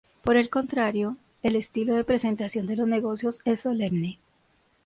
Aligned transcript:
Por 0.23 0.35
el 0.35 0.49
contrario, 0.49 1.17
el 1.43 1.55
estilo 1.55 1.93
de 1.93 2.03
presentación 2.03 2.65
de 2.65 2.75
los 2.75 2.87
negocios 2.87 3.39
es 3.45 3.61
solemne. 3.61 4.17